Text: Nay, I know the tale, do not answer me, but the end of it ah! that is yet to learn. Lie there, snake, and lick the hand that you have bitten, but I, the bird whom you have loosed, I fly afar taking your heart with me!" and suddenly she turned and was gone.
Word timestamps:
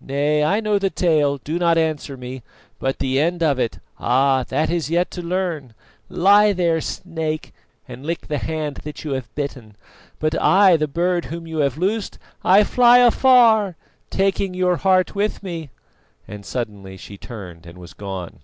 Nay, 0.00 0.42
I 0.42 0.60
know 0.60 0.78
the 0.78 0.88
tale, 0.88 1.36
do 1.36 1.58
not 1.58 1.76
answer 1.76 2.16
me, 2.16 2.42
but 2.78 2.98
the 2.98 3.20
end 3.20 3.42
of 3.42 3.58
it 3.58 3.78
ah! 4.00 4.42
that 4.44 4.70
is 4.70 4.88
yet 4.88 5.10
to 5.10 5.20
learn. 5.20 5.74
Lie 6.08 6.54
there, 6.54 6.80
snake, 6.80 7.52
and 7.86 8.02
lick 8.06 8.28
the 8.28 8.38
hand 8.38 8.76
that 8.84 9.04
you 9.04 9.10
have 9.12 9.34
bitten, 9.34 9.76
but 10.18 10.34
I, 10.40 10.78
the 10.78 10.88
bird 10.88 11.26
whom 11.26 11.46
you 11.46 11.58
have 11.58 11.76
loosed, 11.76 12.18
I 12.42 12.64
fly 12.64 13.00
afar 13.00 13.76
taking 14.08 14.54
your 14.54 14.76
heart 14.78 15.14
with 15.14 15.42
me!" 15.42 15.68
and 16.26 16.46
suddenly 16.46 16.96
she 16.96 17.18
turned 17.18 17.66
and 17.66 17.76
was 17.76 17.92
gone. 17.92 18.38